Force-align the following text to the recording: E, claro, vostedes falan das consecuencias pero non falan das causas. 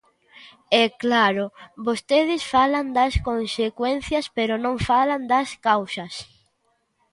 E, 0.81 0.83
claro, 1.03 1.45
vostedes 1.87 2.41
falan 2.53 2.85
das 2.97 3.13
consecuencias 3.29 4.25
pero 4.37 4.53
non 4.65 4.75
falan 4.89 5.21
das 5.31 5.49
causas. 5.67 6.13